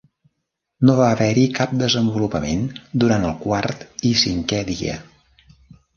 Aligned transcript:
No 0.89 0.95
va 0.99 1.09
haver-hi 1.15 1.43
cap 1.59 1.75
desenvolupament 1.83 2.65
durant 3.05 3.29
el 3.33 3.37
quart 3.47 3.87
i 4.13 4.19
cinquè 4.23 4.67
dia. 4.75 5.01